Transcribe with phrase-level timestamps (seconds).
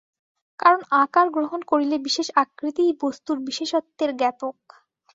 [0.59, 4.55] কারণ আকার গ্রহণ করিলে বিশেষ আকৃতিই বস্তুর বিশেষত্বের জ্ঞাপক।